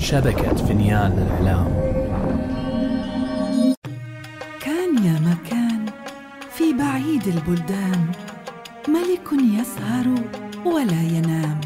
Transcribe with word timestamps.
شبكة 0.00 0.54
فنيان 0.54 1.12
الإعلام 1.12 1.66
كان 4.60 5.04
يا 5.04 5.20
مكان 5.20 5.86
في 6.50 6.72
بعيد 6.72 7.26
البلدان 7.26 8.06
ملك 8.88 9.42
يسهر 9.60 10.14
ولا 10.66 11.02
ينام 11.02 11.60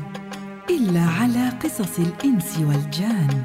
إلا 0.70 1.00
على 1.00 1.48
قصص 1.48 1.98
الإنس 1.98 2.59
والجان. 2.59 3.43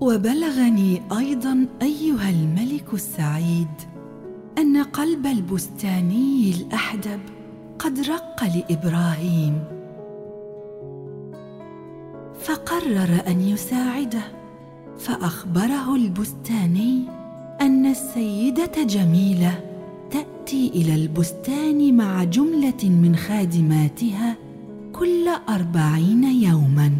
وبلغني 0.00 1.02
أيضا 1.18 1.66
أيها 1.82 2.30
الملك 2.30 2.94
السعيد 2.94 3.68
أن 4.58 4.82
قلب 4.82 5.26
البستاني 5.26 6.50
الأحدب 6.50 7.20
قد 7.78 8.00
رق 8.00 8.44
لإبراهيم. 8.44 9.64
فقرر 12.40 13.22
أن 13.26 13.40
يساعده 13.40 14.22
فأخبره 14.98 15.94
البستاني 15.94 17.02
أن 17.60 17.86
السيدة 17.86 18.82
جميلة 18.82 19.60
تأتي 20.10 20.68
إلى 20.68 20.94
البستان 20.94 21.96
مع 21.96 22.24
جملة 22.24 22.84
من 22.84 23.16
خادماتها 23.16 24.36
كل 24.92 25.28
أربعين 25.48 26.24
يوما. 26.24 26.92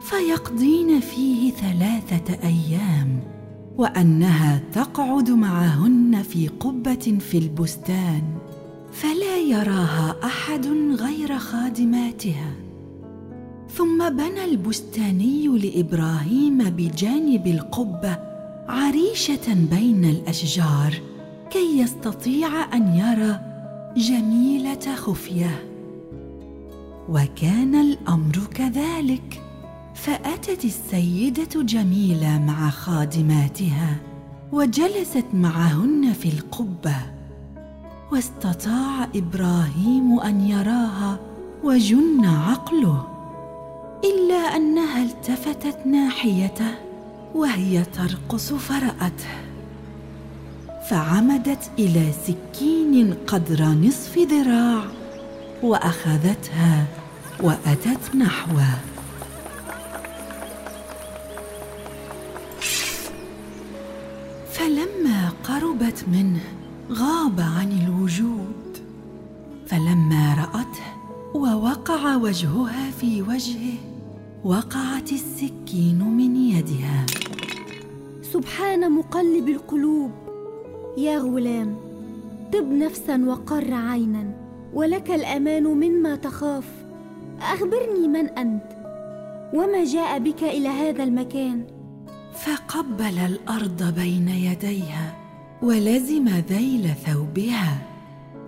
فيقضين 0.00 1.00
فيه 1.00 1.50
ثلاثة 1.50 2.48
أيام 2.48 3.20
وأنها 3.78 4.62
تقعد 4.72 5.30
معهن 5.30 6.22
في 6.22 6.48
قبة 6.48 7.18
في 7.20 7.38
البستان. 7.38 8.22
فلا 8.92 9.36
يراها 9.36 10.16
أحد 10.24 10.66
غير 11.00 11.38
خادماتها. 11.38 12.52
ثم 13.68 14.08
بنى 14.08 14.44
البستاني 14.44 15.46
لإبراهيم 15.48 16.58
بجانب 16.58 17.46
القبة 17.46 18.18
عريشة 18.68 19.54
بين 19.70 20.04
الأشجار 20.04 20.94
كي 21.50 21.78
يستطيع 21.78 22.74
أن 22.74 22.94
يرى 22.94 23.40
جميلة 23.96 24.94
خفية. 24.94 25.64
وكان 27.08 27.74
الأمر 27.74 28.38
كذلك 28.54 29.42
فأتت 29.94 30.64
السيدة 30.64 31.62
جميلة 31.62 32.38
مع 32.38 32.70
خادماتها 32.70 33.96
وجلست 34.52 35.26
معهن 35.34 36.12
في 36.12 36.28
القبة. 36.28 37.21
واستطاع 38.12 39.08
إبراهيم 39.16 40.20
أن 40.20 40.40
يراها 40.40 41.18
وجن 41.64 42.24
عقله 42.24 43.06
إلا 44.04 44.34
أنها 44.34 45.02
التفتت 45.02 45.86
ناحيته 45.86 46.74
وهي 47.34 47.84
ترقص 47.84 48.52
فرأته. 48.52 49.34
فعمدت 50.90 51.70
إلى 51.78 52.12
سكين 52.26 53.14
قدر 53.26 53.64
نصف 53.64 54.18
ذراع 54.18 54.84
وأخذتها 55.62 56.86
وأتت 57.40 58.16
نحوه. 58.16 58.74
فلما 64.52 65.32
قربت 65.44 66.04
منه 66.08 66.61
غاب 66.92 67.40
عن 67.40 67.72
الوجود. 67.72 68.78
فلما 69.66 70.34
رأته 70.34 70.88
ووقع 71.34 72.16
وجهها 72.16 72.90
في 72.90 73.22
وجهه 73.22 73.74
وقعت 74.44 75.12
السكين 75.12 76.04
من 76.04 76.36
يدها. 76.36 77.06
سبحان 78.32 78.92
مقلب 78.92 79.48
القلوب. 79.48 80.10
يا 80.98 81.18
غلام 81.18 81.76
طب 82.52 82.72
نفسا 82.72 83.24
وقر 83.24 83.74
عينا 83.74 84.34
ولك 84.74 85.10
الأمان 85.10 85.64
مما 85.64 86.16
تخاف. 86.16 86.64
أخبرني 87.40 88.08
من 88.08 88.26
أنت 88.26 88.68
وما 89.54 89.84
جاء 89.84 90.18
بك 90.18 90.42
إلى 90.42 90.68
هذا 90.68 91.04
المكان؟ 91.04 91.64
فقبل 92.34 93.18
الأرض 93.18 93.94
بين 93.94 94.28
يديها. 94.28 95.21
ولزم 95.62 96.28
ذيل 96.28 96.88
ثوبها. 97.06 97.78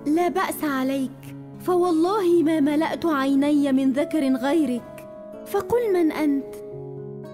لا 0.06 0.28
بأس 0.28 0.64
عليك 0.64 1.36
فوالله 1.60 2.42
ما 2.42 2.60
ملأت 2.60 3.06
عيني 3.06 3.72
من 3.72 3.92
ذكر 3.92 4.36
غيرك 4.36 5.06
فقل 5.47 5.92
من 5.92 6.12
أنت؟ 6.12 6.54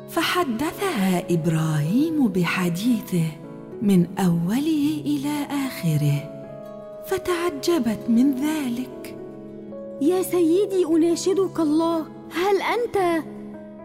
فحدثها 0.09 1.33
إبراهيم 1.35 2.29
بحديثه 2.29 3.25
من 3.83 4.07
أوله 4.19 5.03
إلى 5.07 5.47
آخره 5.67 6.31
فتعجبت 7.07 8.01
من 8.09 8.35
ذلك. 8.35 9.17
يا 10.03 10.23
سيدي 10.23 10.85
أناشدك 10.85 11.61
الله 11.61 12.07
هل 12.33 12.57
أنت 12.63 13.25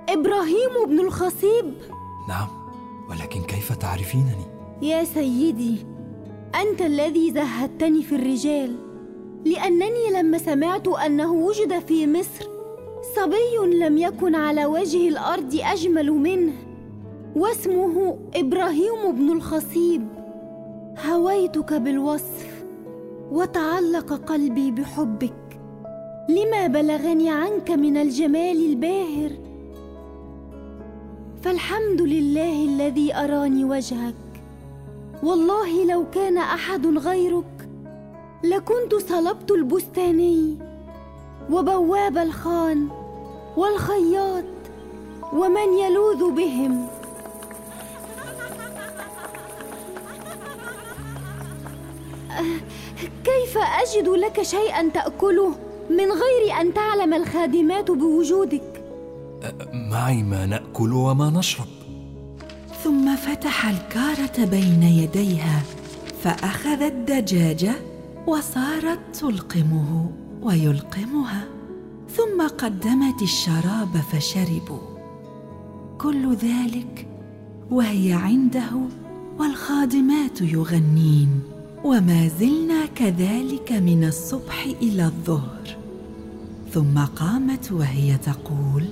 إبراهيم 0.09 0.85
بن 0.87 0.99
الخصيب؟ 0.99 1.73
نعم 2.29 2.47
ولكن 3.09 3.41
كيف 3.41 3.71
تعرفينني؟ 3.71 4.54
يا 4.81 5.03
سيدي 5.03 5.77
أنت 6.61 6.81
الذي 6.81 7.31
زهدتني 7.31 8.03
في 8.03 8.15
الرجال 8.15 8.75
لأنني 9.45 10.11
لما 10.13 10.37
سمعت 10.37 10.87
أنه 10.87 11.33
وجد 11.33 11.79
في 11.79 12.07
مصر 12.07 12.45
صبي 13.15 13.77
لم 13.79 13.97
يكن 13.97 14.35
على 14.35 14.65
وجه 14.65 15.09
الأرض 15.09 15.59
أجمل 15.63 16.11
منه 16.11 16.53
واسمه 17.35 18.17
إبراهيم 18.35 19.11
بن 19.11 19.31
الخصيب. 19.31 20.07
هويتك 21.09 21.73
بالوصف 21.73 22.63
وتعلق 23.31 24.13
قلبي 24.13 24.71
بحبك 24.71 25.59
لما 26.29 26.67
بلغني 26.67 27.29
عنك 27.29 27.71
من 27.71 27.97
الجمال 27.97 28.65
الباهر. 28.65 29.31
فالحمد 31.41 32.01
لله 32.01 32.65
الذي 32.65 33.15
أراني 33.15 33.65
وجهك 33.65 34.24
والله 35.25 35.85
لو 35.85 36.05
كان 36.11 36.37
أحد 36.37 36.85
غيرك 36.97 37.69
لكنت 38.43 38.95
صلبت 38.95 39.51
البستاني 39.51 40.57
وبواب 41.51 42.17
الخان 42.17 42.87
والخياط 43.57 44.43
ومن 45.33 45.73
يلوذ 45.79 46.31
بهم. 46.31 46.87
كيف 53.23 53.57
أجد 53.57 54.07
لك 54.07 54.41
شيئا 54.41 54.89
تأكله 54.89 55.55
من 55.89 56.11
غير 56.11 56.61
أن 56.61 56.73
تعلم 56.73 57.13
الخادمات 57.13 57.91
بوجودك؟ 57.91 58.83
معي 59.91 60.23
ما 60.23 60.45
نأكل 60.45 60.93
وما 60.93 61.29
نشرب. 61.29 61.74
فتح 63.25 63.65
الكارة 63.65 64.45
بين 64.45 64.83
يديها 64.83 65.61
فاخذت 66.23 66.93
دجاجه 66.93 67.73
وصارت 68.27 68.99
تلقمه 69.13 70.09
ويلقمها 70.41 71.43
ثم 72.15 72.47
قدمت 72.57 73.21
الشراب 73.21 73.97
فشربوا. 74.11 74.79
كل 75.97 76.33
ذلك 76.33 77.07
وهي 77.71 78.13
عنده 78.13 78.71
والخادمات 79.39 80.41
يغنين 80.41 81.41
وما 81.83 82.27
زلنا 82.27 82.85
كذلك 82.85 83.71
من 83.71 84.03
الصبح 84.03 84.65
إلى 84.81 85.05
الظهر. 85.05 85.77
ثم 86.71 86.99
قامت 86.99 87.71
وهي 87.71 88.17
تقول 88.17 88.85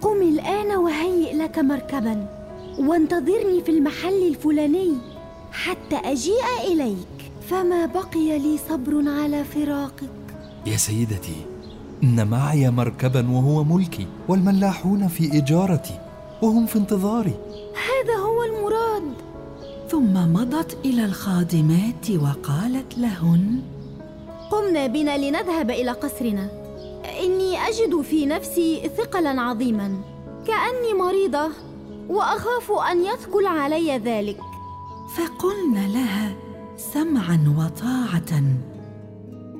قم 0.00 0.22
الآن 0.22 0.76
وهيئ 0.76 1.36
لك 1.36 1.58
مركبا. 1.58 2.35
وانتظرني 2.78 3.60
في 3.64 3.70
المحل 3.70 4.28
الفلاني 4.28 4.92
حتى 5.52 5.96
أجيء 5.96 6.72
إليك. 6.72 7.06
فما 7.50 7.86
بقي 7.86 8.38
لي 8.38 8.58
صبر 8.68 9.08
على 9.08 9.44
فراقك؟ 9.44 10.10
يا 10.66 10.76
سيدتي 10.76 11.36
إن 12.02 12.28
معي 12.28 12.70
مركبا 12.70 13.30
وهو 13.30 13.64
ملكي 13.64 14.06
والملاحون 14.28 15.08
في 15.08 15.38
إجارتي 15.38 16.00
وهم 16.42 16.66
في 16.66 16.78
انتظاري. 16.78 17.34
هذا 17.74 18.16
هو 18.16 18.42
المراد. 18.42 19.14
ثم 19.90 20.32
مضت 20.32 20.76
إلى 20.84 21.04
الخادمات 21.04 22.10
وقالت 22.10 22.98
لهن 22.98 23.60
قمنا 24.50 24.86
بنا 24.86 25.18
لنذهب 25.18 25.70
إلى 25.70 25.90
قصرنا. 25.90 26.50
إني 27.24 27.58
أجد 27.68 28.00
في 28.00 28.26
نفسي 28.26 28.90
ثقلا 28.96 29.40
عظيما 29.42 30.00
كأني 30.46 30.94
مريضة. 30.98 31.48
وأخاف 32.08 32.72
أن 32.90 33.04
يثقل 33.04 33.46
علي 33.46 33.98
ذلك. 33.98 34.40
فقلن 35.16 35.92
لها 35.92 36.34
سمعا 36.76 37.54
وطاعة. 37.58 38.42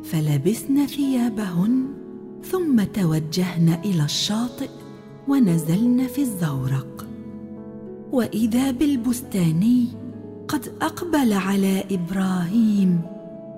فلبسن 0.04 0.87
ثيابهن 0.87 1.87
ثم 2.44 2.82
توجهن 2.82 3.78
إلى 3.84 4.04
الشاطئ 4.04 4.70
ونزلن 5.28 6.06
في 6.06 6.22
الزورق. 6.22 7.06
وإذا 8.12 8.70
بالبستاني 8.70 9.88
قد 10.48 10.72
أقبل 10.82 11.32
على 11.32 11.84
إبراهيم 11.90 13.00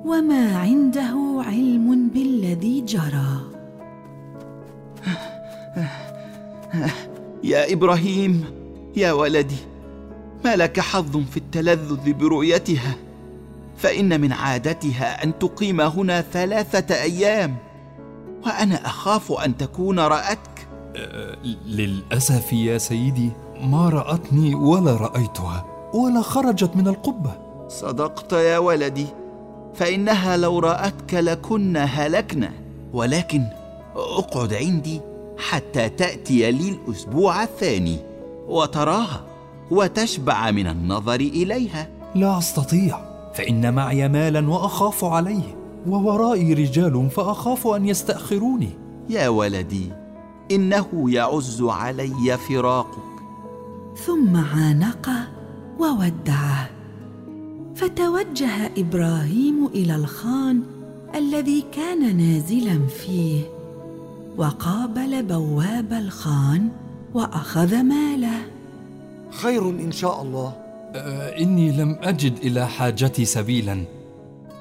وما 0.05 0.57
عنده 0.57 1.43
علم 1.47 2.09
بالذي 2.09 2.81
جرى. 2.81 3.41
يا 7.45 7.73
إبراهيم 7.73 8.45
يا 8.97 9.13
ولدي 9.13 9.57
ما 10.45 10.57
لك 10.57 10.81
حظ 10.81 11.17
في 11.17 11.37
التلذذ 11.37 12.13
برؤيتها؟ 12.13 12.95
فإن 13.77 14.21
من 14.21 14.33
عادتها 14.33 15.25
أن 15.25 15.39
تقيم 15.39 15.81
هنا 15.81 16.21
ثلاثة 16.21 16.95
أيام 16.95 17.57
وأنا 18.47 18.87
أخاف 18.87 19.33
أن 19.33 19.57
تكون 19.57 20.01
رأتك. 20.01 20.69
أه 20.97 21.37
للأسف 21.67 22.53
يا 22.53 22.79
سيدي 22.79 23.31
ما 23.61 23.89
رأتني 23.89 24.55
ولا 24.55 24.97
رأيتها 24.97 25.65
ولا 25.95 26.23
خرجت 26.23 26.77
من 26.77 26.89
القبة. 26.89 27.33
صدقت 27.69 28.33
يا 28.33 28.59
ولدي 28.59 29.07
فإنها 29.75 30.37
لو 30.37 30.59
رأتك 30.59 31.15
لكنا 31.15 31.85
هلكنا 31.85 32.53
ولكن 32.93 33.45
أقعد 33.97 34.55
عندي 34.55 35.01
حتى 35.39 35.89
تأتي 35.89 36.51
لي 36.51 36.69
الأسبوع 36.69 37.43
الثاني. 37.43 38.08
وتراها 38.49 39.25
وتشبع 39.71 40.51
من 40.51 40.67
النظر 40.67 41.21
إليها. 41.21 41.89
لا 42.15 42.39
أستطيع 42.39 43.01
فإن 43.35 43.75
معي 43.75 44.09
مالا 44.09 44.51
وأخاف 44.51 45.05
عليه 45.05 45.57
وورائي 45.87 46.55
رجال 46.55 47.11
فأخاف 47.11 47.67
أن 47.67 47.87
يستأخروني. 47.87 48.71
يا 49.09 49.29
ولدي 49.29 49.93
إنه 50.51 51.11
يعز 51.11 51.63
علي 51.63 52.39
فراقك. 52.49 53.09
ثم 54.07 54.37
عانقه 54.37 55.29
وودعه. 55.79 56.71
فتوجه 57.75 58.71
إبراهيم 58.79 59.67
إلى 59.67 59.97
الخان 59.97 60.63
الذي 61.15 61.65
كان 61.73 62.17
نازلا 62.17 62.87
فيه 62.87 63.41
وقابل 64.37 65.23
بواب 65.23 65.93
الخان. 65.93 66.69
وأخذ 67.19 67.83
ماله. 67.83 68.39
خير 69.31 69.71
إن 69.71 69.93
شاء 69.93 70.23
الله. 70.23 70.53
أه 70.95 71.39
إني 71.39 71.73
لم 71.73 71.99
أجد 72.03 72.37
إلى 72.39 72.67
حاجتي 72.67 73.25
سبيلا 73.25 73.85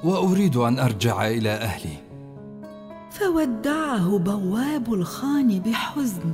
وأريد 0.04 0.56
أن 0.56 0.78
أرجع 0.78 1.26
إلى 1.26 1.50
أهلي. 1.50 1.96
فودعه 3.10 4.18
بواب 4.18 4.94
الخان 4.94 5.58
بحزن 5.58 6.32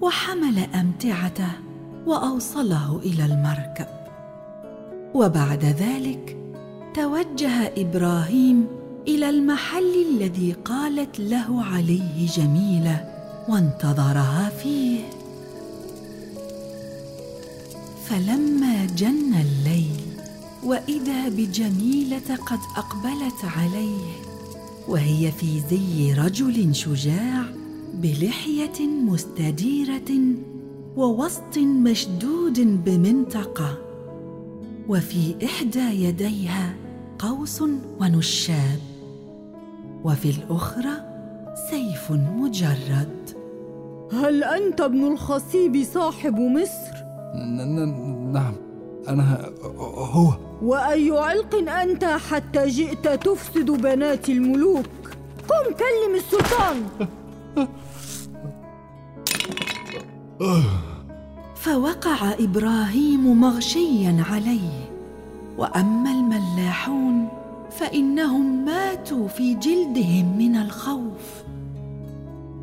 وحمل 0.00 0.58
أمتعته 0.74 1.52
وأوصله 2.06 3.00
إلى 3.04 3.24
المركب. 3.24 3.86
وبعد 5.14 5.64
ذلك 5.64 6.36
توجه 6.94 7.72
إبراهيم 7.76 8.66
إلى 9.08 9.30
المحل 9.30 9.94
الذي 10.10 10.52
قالت 10.52 11.20
له 11.20 11.64
عليه 11.64 12.26
جميلة 12.36 13.04
وانتظرها 13.48 14.48
فيه. 14.62 15.17
فلما 18.08 18.86
جن 18.86 19.34
الليل 19.34 20.00
وإذا 20.64 21.28
بجميلة 21.28 22.36
قد 22.46 22.58
أقبلت 22.76 23.44
عليه 23.56 24.12
وهي 24.88 25.32
في 25.32 25.60
زي 25.70 26.12
رجل 26.12 26.74
شجاع 26.74 27.44
بلحية 27.94 28.86
مستديرة 28.86 30.34
ووسط 30.96 31.58
مشدود 31.58 32.84
بمنطقة 32.84 33.78
وفي 34.88 35.34
إحدى 35.44 36.04
يديها 36.04 36.74
قوس 37.18 37.62
ونشاب 38.00 38.80
وفي 40.04 40.30
الأخرى 40.30 40.94
سيف 41.70 42.12
مجرد. 42.12 43.30
هل 44.12 44.44
أنت 44.44 44.80
ابن 44.80 45.04
الخصيب 45.06 45.84
صاحب 45.94 46.38
مصر؟ 46.38 46.87
نعم. 48.32 48.54
أنا 49.08 49.50
هو. 50.12 50.32
وأي 50.62 51.10
علق 51.10 51.70
أنت 51.70 52.04
حتى 52.04 52.66
جئت 52.66 53.08
تفسد 53.08 53.70
بنات 53.70 54.28
الملوك؟ 54.28 54.86
قم 55.48 55.64
كلم 55.72 56.14
السلطان. 56.14 56.76
فوقع 61.54 62.32
إبراهيم 62.40 63.40
مغشيا 63.40 64.24
عليه. 64.30 64.90
وأما 65.58 66.10
الملاحون 66.10 67.28
فإنهم 67.70 68.64
ماتوا 68.64 69.28
في 69.28 69.54
جلدهم 69.54 70.38
من 70.38 70.56
الخوف. 70.56 71.44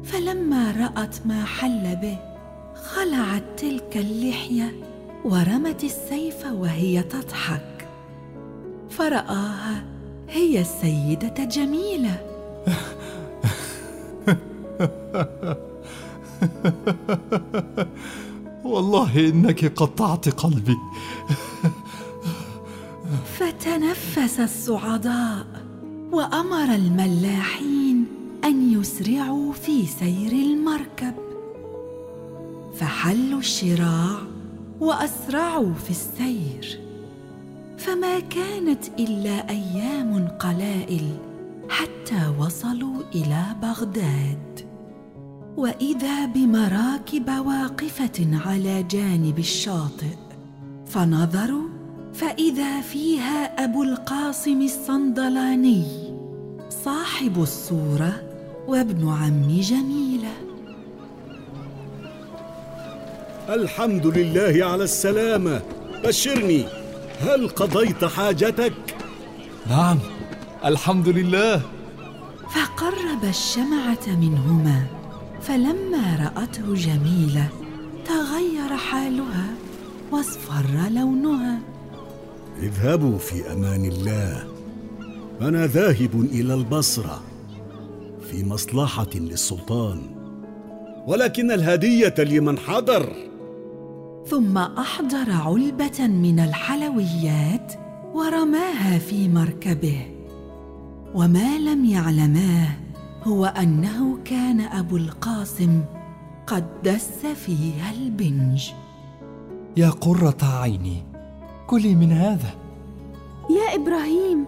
فلما 0.04 0.72
رأت 0.72 1.16
ما 1.26 1.46
حل 1.46 1.96
به 2.02 2.35
خلعت 2.96 3.44
تلك 3.58 3.98
اللحية 3.98 4.76
ورمت 5.26 5.84
السيف 5.84 6.46
وهي 6.46 7.04
تضحك. 7.04 7.88
فرآها 8.90 9.84
هي 10.30 10.62
السيدة 10.62 11.44
جميلة. 11.44 12.22
والله 18.66 19.30
إنك 19.30 19.66
قطعت 19.66 20.30
قلبي. 20.30 20.78
فتنفس 23.40 24.40
الصعداء 24.40 25.46
وأمر 26.12 26.76
الملاحين 26.76 28.06
أن 28.44 28.80
يسرعوا 28.80 29.54
في 29.54 29.86
سير 29.86 30.32
المركب. 30.32 31.25
فحلوا 32.80 33.40
الشراع 33.40 34.18
وأسرعوا 34.80 35.74
في 35.74 35.90
السير. 35.90 36.80
فما 37.78 38.20
كانت 38.20 38.88
إلا 39.00 39.50
أيام 39.50 40.28
قلائل 40.28 41.18
حتى 41.70 42.34
وصلوا 42.40 43.02
إلى 43.16 43.46
بغداد. 43.62 44.76
وإذا 45.58 46.26
بمراكب 46.26 47.30
واقفة 47.30 48.40
على 48.46 48.84
جانب 48.84 49.40
الشاطئ 49.40 50.16
فنظروا 50.86 51.70
فإذا 52.14 52.82
فيها 52.82 53.64
أبو 53.64 53.84
القاسم 53.84 54.62
الصندلاني 54.62 55.86
صاحب 56.70 57.42
الصورة 57.42 58.24
وابن 58.68 59.10
عم 59.10 59.60
جميله 59.60 60.15
الحمد 63.50 64.08
لله 64.08 64.66
على 64.66 64.84
السلامة. 64.84 65.62
بشرني 66.04 66.66
هل 67.20 67.50
قضيت 67.50 68.06
حاجتك؟ 68.06 68.74
نعم 69.70 70.00
الحمد 70.66 71.10
لله. 71.10 71.62
فقرب 72.50 73.24
الشمعة 73.30 74.08
منهما 74.08 74.86
فلما 75.42 76.32
رأته 76.36 76.74
جميلة 76.74 77.50
تغير 78.06 78.78
حالها 78.78 79.54
واصفر 80.12 80.66
لونها. 80.92 81.60
اذهبوا 82.64 83.18
في 83.18 83.52
أمان 83.52 83.86
الله. 83.86 84.44
أنا 85.42 85.68
ذاهب 85.68 86.28
إلى 86.32 86.54
البصرة 86.54 87.24
في 88.32 88.44
مصلحة 88.46 89.10
للسلطان. 89.16 90.02
ولكن 91.08 91.52
الهدية 91.52 92.16
لمن 92.18 92.58
حضر. 92.60 93.14
ثم 94.28 94.58
أحضر 94.58 95.32
علبة 95.32 96.08
من 96.08 96.40
الحلويات 96.40 97.74
ورماها 98.14 98.98
في 98.98 99.30
مركبه. 99.30 100.02
وما 101.14 101.58
لم 101.58 101.86
يعلماه 101.86 102.70
هو 103.24 103.46
أنه 103.46 104.18
كان 104.26 104.62
أبو 104.62 104.98
القاسم 104.98 105.82
قد 106.48 106.66
دس 106.84 107.26
فيها 107.26 107.92
البنج. 107.92 108.72
يا 109.78 109.90
قرة 109.90 110.38
عيني 110.44 111.04
كلي 111.68 111.96
من 111.96 112.12
هذا. 112.12 112.50
يا 113.50 113.76
إبراهيم 113.76 114.46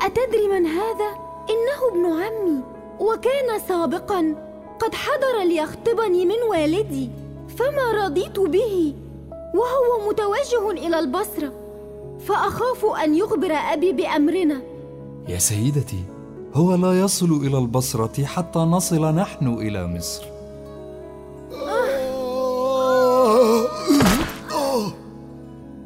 أتدري 0.00 0.48
من 0.52 0.66
هذا؟ 0.66 1.10
إنه 1.50 1.80
ابن 1.92 2.22
عمي 2.22 2.62
وكان 3.00 3.60
سابقا. 3.68 4.34
قد 4.80 4.94
حضر 4.94 5.44
ليخطبني 5.48 6.26
من 6.26 6.42
والدي 6.50 7.10
فما 7.58 8.04
رضيت 8.04 8.40
به. 8.40 8.94
وهو 9.54 10.08
متوجه 10.10 10.86
إلى 10.86 10.98
البصرة 10.98 11.52
فأخاف 12.26 12.84
أن 13.04 13.14
يخبر 13.14 13.52
أبي 13.52 13.92
بأمرنا. 13.92 14.62
يا 15.28 15.38
سيدتي 15.38 16.04
هو 16.54 16.74
لا 16.74 17.00
يصل 17.00 17.32
إلى 17.46 17.58
البصرة 17.58 18.24
حتى 18.24 18.58
نصل 18.58 19.14
نحن 19.14 19.46
إلى 19.46 19.86
مصر. 19.86 20.22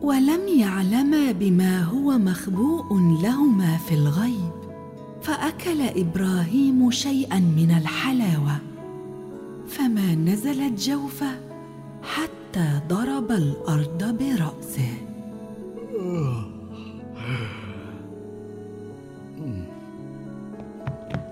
ولم 0.03 0.49
يعلما 0.49 1.33
بما 1.33 1.83
هو 1.83 2.19
مخبوء 2.19 2.87
لهما 3.23 3.77
في 3.89 3.95
الغيب 3.95 4.53
فأكل 5.23 5.81
إبراهيم 5.83 6.91
شيئا 6.91 7.39
من 7.39 7.71
الحلاوة 7.71 8.59
فما 9.69 10.15
نزلت 10.15 10.81
جوفه 10.81 11.44
حتى 12.55 12.81
ضرب 12.89 13.33
الأرض 13.33 14.19
برأسه. 14.19 14.95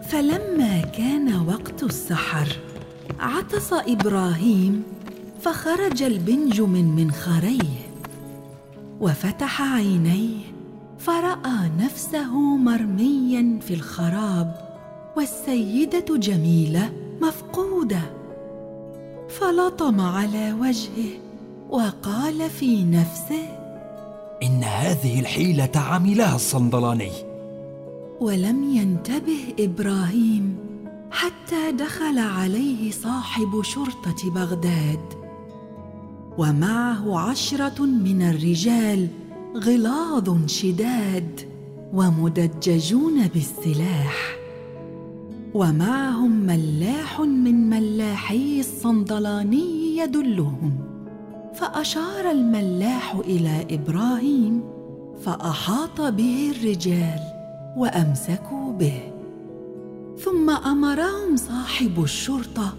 فلما 0.08 0.80
كان 0.80 1.46
وقت 1.48 1.82
السحر 1.82 2.48
عطس 3.20 3.72
إبراهيم 3.72 4.82
فخرج 5.40 6.02
البنج 6.02 6.60
من 6.60 6.96
منخريه 6.96 7.82
وفتح 9.00 9.62
عينيه 9.62 10.40
فرأى 10.98 11.70
نفسه 11.78 12.56
مرميا 12.56 13.58
في 13.60 13.74
الخراب 13.74 14.54
والسيدة 15.16 16.16
جميلة 16.16 16.92
مفقودة. 17.20 18.21
فلطم 19.40 20.00
على 20.00 20.52
وجهه 20.52 21.12
وقال 21.70 22.50
في 22.50 22.84
نفسه 22.84 23.48
إن 24.42 24.64
هذه 24.64 25.20
الحيلة 25.20 25.70
عملها 25.76 26.36
الصندلاني. 26.36 27.12
ولم 28.20 28.76
ينتبه 28.76 29.54
إبراهيم 29.58 30.56
حتى 31.10 31.72
دخل 31.72 32.18
عليه 32.18 32.90
صاحب 32.90 33.62
شرطة 33.62 34.30
بغداد. 34.30 35.00
ومعه 36.38 37.18
عشرة 37.18 37.82
من 37.82 38.22
الرجال 38.22 39.08
غلاظ 39.56 40.46
شداد 40.46 41.40
ومدججون 41.92 43.26
بالسلاح. 43.26 44.41
ومعهم 45.54 46.30
ملاح 46.30 47.20
من 47.20 47.70
ملاحي 47.70 48.60
الصندلاني 48.60 49.96
يدلهم. 49.96 50.72
فأشار 51.54 52.30
الملاح 52.30 53.14
إلى 53.14 53.66
إبراهيم 53.70 54.62
فأحاط 55.24 56.00
به 56.00 56.52
الرجال 56.56 57.20
وأمسكوا 57.76 58.72
به. 58.72 59.12
ثم 60.24 60.50
أمرهم 60.50 61.36
صاحب 61.36 62.02
الشرطة 62.02 62.74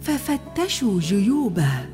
ففتشوا 0.00 1.00
جيوبه 1.00 1.86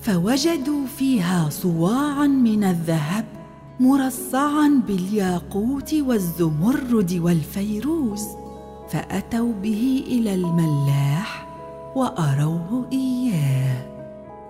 فوجدوا 0.00 0.86
فيها 0.98 1.50
صواعا 1.50 2.26
من 2.26 2.64
الذهب 2.64 3.24
مرصعا 3.80 4.82
بالياقوت 4.86 5.94
والزمرد 5.94 7.20
والفيروز 7.24 8.22
فأتوا 8.96 9.52
به 9.52 10.04
إلى 10.06 10.34
الملاح 10.34 11.46
وأروه 11.96 12.86
إياه. 12.92 13.86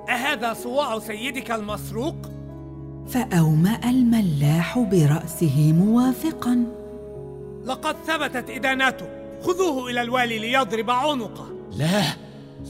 أهذا 0.09 0.55
صواع 0.55 0.99
سيدك 0.99 1.51
المسروق؟ 1.51 2.17
فأومأ 3.09 3.91
الملاح 3.91 4.79
برأسه 4.79 5.73
موافقا. 5.73 6.65
لقد 7.65 7.97
ثبتت 8.07 8.51
إدانته. 8.51 9.07
خذوه 9.43 9.91
إلى 9.91 10.03
الوالي 10.03 10.39
ليضرب 10.39 10.91
عنقه. 10.91 11.47
لا 11.79 12.03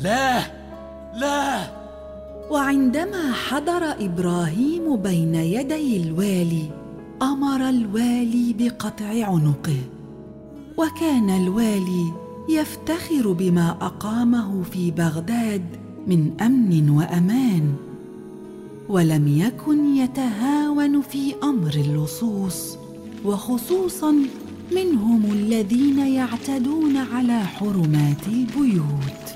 لا 0.03 0.39
لا. 1.15 1.63
وعندما 2.51 3.33
حضر 3.33 4.05
إبراهيم 4.05 4.97
بين 4.97 5.35
يدي 5.35 6.03
الوالي 6.03 6.71
أمر 7.23 7.69
الوالي 7.69 8.55
بقطع 8.59 9.27
عنقه. 9.27 9.79
وكان 10.77 11.31
الوالي 11.31 12.13
يفتخر 12.49 13.33
بما 13.33 13.71
أقامه 13.81 14.63
في 14.63 14.91
بغداد 14.91 15.65
من 16.07 16.41
أمن 16.41 16.91
وأمان 16.91 17.75
ولم 18.89 19.29
يكن 19.29 19.97
يتهاون 19.97 21.01
في 21.01 21.35
أمر 21.43 21.75
اللصوص 21.75 22.77
وخصوصا 23.25 24.15
منهم 24.73 25.25
الذين 25.33 25.99
يعتدون 25.99 26.97
على 26.97 27.41
حرمات 27.41 28.29
البيوت. 28.29 29.27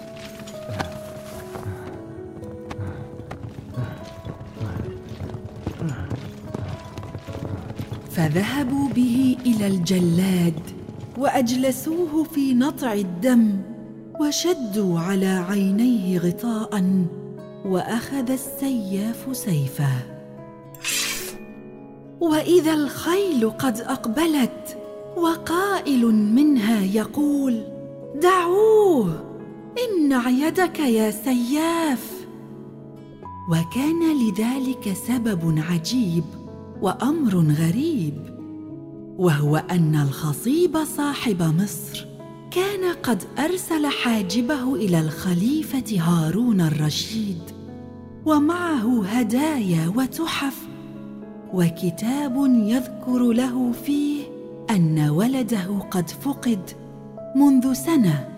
فذهبوا 8.11 8.88
به 8.88 9.37
إلى 9.47 9.66
الجلاد 9.66 10.79
وأجلسوه 11.21 12.23
في 12.23 12.55
نطع 12.55 12.93
الدم 12.93 13.57
وشدوا 14.21 15.00
على 15.00 15.27
عينيه 15.27 16.19
غطاء 16.19 16.85
وأخذ 17.65 18.31
السياف 18.31 19.37
سيفه 19.37 19.93
وإذا 22.21 22.75
الخيل 22.75 23.50
قد 23.50 23.81
أقبلت 23.81 24.79
وقائل 25.17 26.07
منها 26.07 26.85
يقول 26.85 27.62
دعوه 28.23 29.25
امنع 29.89 30.29
يدك 30.29 30.79
يا 30.79 31.11
سياف. 31.11 32.27
وكان 33.50 34.00
لذلك 34.17 34.93
سبب 35.09 35.62
عجيب 35.71 36.25
وأمر 36.83 37.35
غريب. 37.35 38.29
وهو 39.21 39.57
أن 39.57 39.97
الخصيب 39.97 40.85
صاحب 40.97 41.43
مصر 41.43 42.07
كان 42.50 42.95
قد 43.03 43.23
أرسل 43.39 43.87
حاجبه 43.87 44.75
إلى 44.75 45.00
الخليفة 45.00 46.00
هارون 46.00 46.61
الرشيد 46.61 47.43
ومعه 48.27 49.05
هدايا 49.05 49.93
وتحف 49.97 50.57
وكتاب 51.55 52.37
يذكر 52.47 53.33
له 53.33 53.73
فيه 53.73 54.23
أن 54.71 55.09
ولده 55.09 55.79
قد 55.91 56.11
فقد 56.11 56.71
منذ 57.37 57.73
سنة 57.73 58.29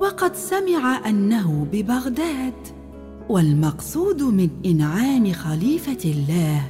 وقد 0.00 0.36
سمع 0.36 1.08
أنه 1.08 1.66
ببغداد 1.72 2.54
والمقصود 3.28 4.22
من 4.22 4.50
إنعام 4.66 5.32
خليفة 5.32 6.10
الله 6.10 6.62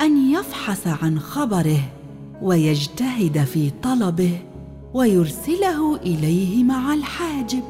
أن 0.00 0.30
يفحص 0.32 0.86
عن 0.86 1.18
خبره. 1.20 1.95
ويجتهد 2.42 3.44
في 3.44 3.70
طلبه 3.82 4.38
ويرسله 4.94 5.96
إليه 5.96 6.64
مع 6.64 6.94
الحاجب. 6.94 7.62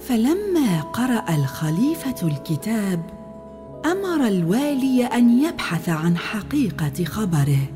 فلما 0.00 0.80
قرأ 0.80 1.34
الخليفة 1.34 2.26
الكتاب 2.28 3.00
أمر 3.84 4.28
الوالي 4.28 5.04
أن 5.04 5.44
يبحث 5.44 5.88
عن 5.88 6.16
حقيقة 6.16 7.04
خبره. 7.04 7.68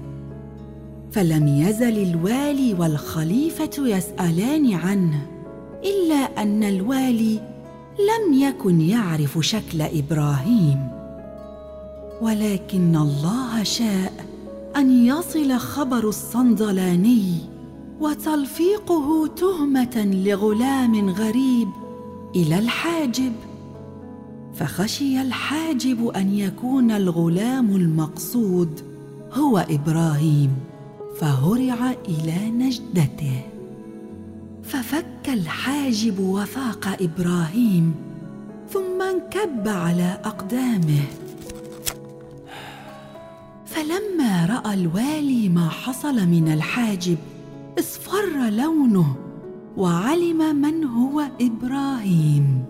فلم 1.13 1.49
يزل 1.49 2.03
الوالي 2.03 2.75
والخليفة 2.75 3.71
يسألان 3.79 4.75
عنه 4.75 5.27
إلا 5.85 6.43
أن 6.43 6.65
الوالي 6.65 7.41
لم 7.99 8.35
يكن 8.35 8.81
يعرف 8.81 9.39
شكل 9.41 9.83
إبراهيم. 9.83 10.89
ولكن 12.21 12.97
الله 12.97 13.63
شاء 13.63 14.13
أن 14.77 15.07
يصل 15.07 15.59
خبر 15.59 16.09
الصندلاني 16.09 17.39
وتلفيقه 18.01 19.27
تهمة 19.27 20.11
لغلام 20.25 21.11
غريب 21.11 21.69
إلى 22.37 22.59
الحاجب. 22.59 23.33
فخشي 24.55 25.23
الحاجب 25.23 26.09
أن 26.09 26.35
يكون 26.35 26.91
الغلام 26.91 27.77
المقصود 27.77 28.81
هو 29.33 29.67
إبراهيم 29.71 30.51
فهرع 31.21 31.95
إلى 32.09 32.51
نجدته. 32.51 33.43
ففك 34.63 35.29
الحاجب 35.29 36.21
وفاق 36.21 36.97
إبراهيم 37.01 37.95
ثم 38.71 39.03
انكب 39.03 39.69
على 39.69 40.21
أقدامه. 40.25 41.26
فلما 43.77 44.47
رأى 44.47 44.75
الوالي 44.75 45.49
ما 45.49 45.69
حصل 45.69 46.27
من 46.27 46.53
الحاجب 46.53 47.19
اصفر 47.79 48.51
لونه 48.51 49.17
وعلم 49.77 50.57
من 50.57 50.85
هو 50.85 51.23
إبراهيم. 51.41 52.65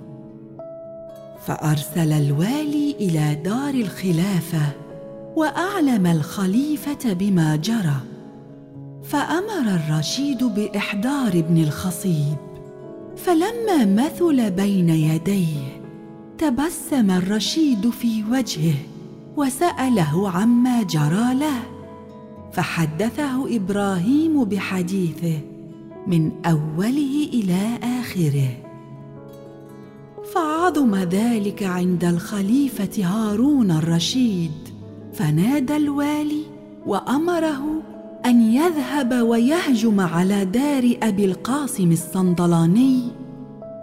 فأرسل 1.46 2.12
الوالي 2.12 2.96
إلى 3.00 3.34
دار 3.44 3.75
الخلافة 3.75 4.72
وأعلم 5.36 6.06
الخليفة 6.06 7.12
بما 7.12 7.56
جرى 7.56 8.00
فأمر 9.04 9.75
الرشيد 9.75 10.44
بإحضار 10.44 11.28
ابن 11.28 11.62
الخصيب. 11.62 12.36
فلما 13.16 13.84
مثل 13.84 14.50
بين 14.50 14.88
يديه 14.88 15.82
تبسم 16.38 17.10
الرشيد 17.10 17.90
في 17.90 18.25
وجهه 18.30 18.95
وسأله 19.37 20.31
عما 20.31 20.83
جرى 20.83 21.35
له 21.35 21.62
فحدثه 22.52 23.57
إبراهيم 23.57 24.45
بحديثه 24.45 25.38
من 26.07 26.33
أوله 26.47 27.28
إلى 27.33 27.78
آخره. 28.00 28.49
فعظم 30.35 30.95
ذلك 30.95 31.62
عند 31.62 32.05
الخليفة 32.05 33.05
هارون 33.05 33.71
الرشيد 33.71 34.52
فنادى 35.12 35.76
الوالي 35.76 36.43
وأمره 36.87 37.62
أن 38.26 38.43
يذهب 38.43 39.12
ويهجم 39.12 40.00
على 40.00 40.45
دار 40.45 40.97
أبي 41.02 41.25
القاسم 41.25 41.93
الصندلاني 41.93 43.02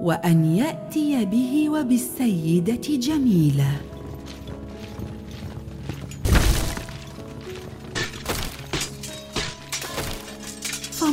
وأن 0.02 0.46
يأتي 0.46 1.26
به 1.26 1.70
وبالسيدة 1.70 2.96
جميلة. 2.98 3.93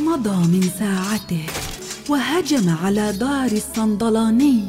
فمضى 0.01 0.47
من 0.47 0.61
ساعته 0.61 1.45
وهجم 2.09 2.69
على 2.83 3.11
دار 3.11 3.51
الصندلاني. 3.51 4.63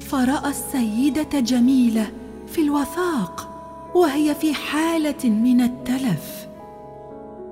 فرأى 0.00 0.50
السيدة 0.50 1.40
جميلة 1.40 2.10
في 2.46 2.60
الوثاق 2.60 3.48
وهي 3.94 4.34
في 4.34 4.54
حالة 4.54 5.24
من 5.24 5.60
التلف. 5.60 6.46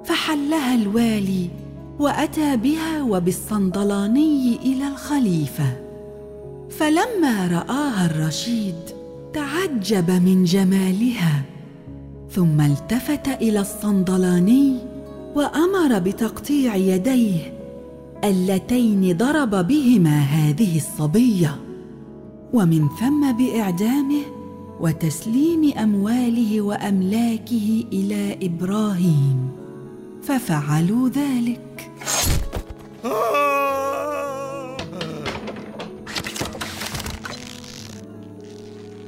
فحلها 0.04 0.74
الوالي 0.74 1.50
وأتى 1.98 2.56
بها 2.56 3.02
وبالصندلاني 3.02 4.56
إلى 4.62 4.88
الخليفة. 4.88 5.76
فلما 6.70 7.46
رآها 7.46 8.06
الرشيد 8.06 8.74
تعجب 9.34 10.10
من 10.10 10.44
جمالها 10.44 11.42
ثم 12.30 12.60
التفت 12.60 13.28
إلى 13.28 13.60
الصندلاني 13.60 14.87
وأمر 15.38 15.98
بتقطيع 15.98 16.76
يديه 16.76 17.52
اللتين 18.24 19.16
ضرب 19.16 19.50
بهما 19.68 20.20
هذه 20.20 20.76
الصبية 20.76 21.56
ومن 22.52 22.88
ثم 23.00 23.32
بإعدامه 23.32 24.22
وتسليم 24.80 25.72
أمواله 25.78 26.60
وأملاكه 26.60 27.84
إلى 27.92 28.38
إبراهيم 28.42 29.50
ففعلوا 30.22 31.08
ذلك. 31.08 31.90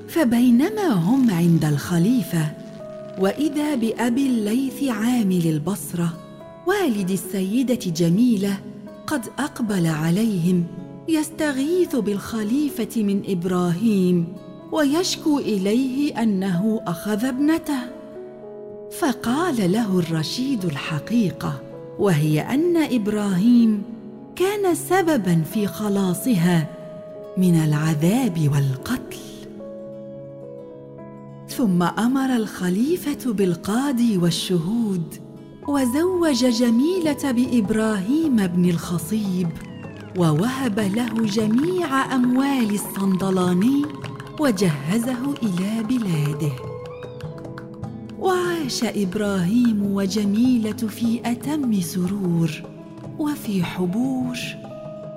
فبينما 0.08 0.88
هم 0.92 1.30
عند 1.30 1.64
الخليفة 1.64 2.59
وإذا 3.20 3.74
بابي 3.74 4.26
الليث 4.26 4.84
عامل 4.84 5.46
البصرة 5.46 6.12
والد 6.66 7.10
السيدة 7.10 7.74
جميلة 7.74 8.56
قد 9.06 9.26
أقبل 9.38 9.86
عليهم 9.86 10.66
يستغيث 11.08 11.96
بالخليفة 11.96 13.02
من 13.02 13.22
إبراهيم 13.28 14.32
ويشكو 14.72 15.38
إليه 15.38 16.22
أنه 16.22 16.80
أخذ 16.86 17.24
ابنته. 17.24 17.80
فقال 18.98 19.72
له 19.72 19.98
الرشيد 19.98 20.64
الحقيقة 20.64 21.60
وهي 21.98 22.40
أن 22.40 22.76
إبراهيم 22.76 23.82
كان 24.36 24.74
سببا 24.74 25.42
في 25.42 25.66
خلاصها 25.66 26.66
من 27.36 27.54
العذاب 27.54 28.50
والقتل. 28.54 29.29
ثم 31.50 31.82
أمر 31.82 32.36
الخليفة 32.36 33.32
بالقاضي 33.32 34.18
والشهود 34.18 35.14
وزوج 35.68 36.44
جميلة 36.44 37.32
بإبراهيم 37.32 38.46
بن 38.46 38.70
الخصيب 38.70 39.48
ووهب 40.18 40.80
له 40.80 41.26
جميع 41.26 42.14
أموال 42.14 42.74
الصندلاني 42.74 43.82
وجهزه 44.40 45.34
إلى 45.42 45.82
بلاده. 45.88 46.52
وعاش 48.18 48.84
إبراهيم 48.84 49.92
وجميلة 49.94 50.72
في 50.72 51.20
أتم 51.24 51.80
سرور 51.80 52.50
وفي 53.18 53.64
حبور 53.64 54.38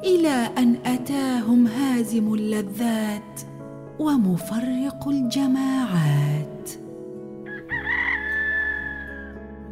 إلى 0.04 0.50
أن 0.58 0.76
أتاهم 0.86 1.67
هازم 1.67 2.34
اللذات 2.34 3.53
ومفرق 3.99 5.08
الجماعات. 5.08 6.69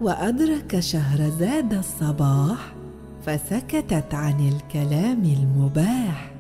وأدرك 0.02 0.80
شهرزاد 0.80 1.74
الصباح 1.74 2.74
فسكتت 3.26 4.14
عن 4.14 4.50
الكلام 4.50 5.24
المباح. 5.24 6.31